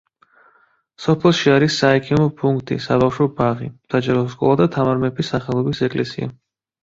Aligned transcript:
სოფელში 1.03 1.51
არის 1.55 1.75
საექიმო 1.81 2.23
პუნქტი, 2.39 2.77
საბავშვო 2.87 3.27
ბაღი, 3.41 3.69
საჯარო 3.95 4.25
სკოლა 4.33 4.57
და 4.63 4.67
თამარ 4.77 5.03
მეფის 5.05 5.33
სახელობის 5.35 5.83
ეკლესია. 5.89 6.33